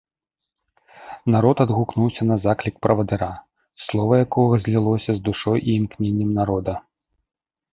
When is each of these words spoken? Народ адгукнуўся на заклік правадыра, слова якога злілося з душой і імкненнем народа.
Народ 1.33 1.57
адгукнуўся 1.65 2.21
на 2.31 2.37
заклік 2.47 2.75
правадыра, 2.85 3.29
слова 3.85 4.13
якога 4.25 4.53
злілося 4.63 5.11
з 5.19 5.23
душой 5.29 5.57
і 5.63 5.77
імкненнем 5.83 6.31
народа. 6.41 6.73